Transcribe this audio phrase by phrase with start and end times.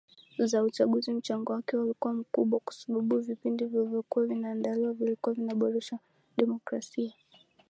[0.37, 5.99] za uchaguzi mchango wake ulikuwa mkubwa kwa sababu vipindi vilivyokuwa vinaandaliwa vilikuwa vinaboresha
[6.37, 7.13] demokrasia